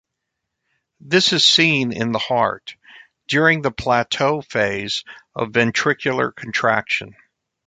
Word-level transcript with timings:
This 0.99 1.31
is 1.31 1.45
seen 1.45 1.91
in 1.93 2.11
the 2.11 2.17
heart, 2.17 2.75
during 3.27 3.61
the 3.61 3.69
plateau 3.69 4.41
phase 4.41 5.03
of 5.35 5.49
ventricular 5.51 6.35
contraction. 6.35 7.15